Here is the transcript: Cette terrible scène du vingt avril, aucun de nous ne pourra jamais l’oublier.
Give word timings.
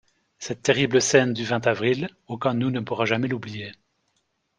Cette 0.39 0.63
terrible 0.63 0.99
scène 0.99 1.31
du 1.31 1.43
vingt 1.45 1.67
avril, 1.67 2.09
aucun 2.25 2.55
de 2.55 2.59
nous 2.59 2.71
ne 2.71 2.79
pourra 2.79 3.05
jamais 3.05 3.27
l’oublier. 3.27 3.71